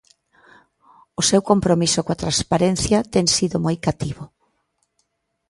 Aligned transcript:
O 1.19 1.21
seu 1.29 1.41
compromiso 1.49 1.99
coa 2.05 2.21
transparencia 2.23 2.99
ten 3.13 3.25
sido 3.35 3.57
moi 3.65 3.75
cativo. 3.85 4.23